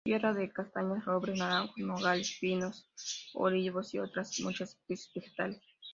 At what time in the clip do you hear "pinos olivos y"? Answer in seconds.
2.41-3.99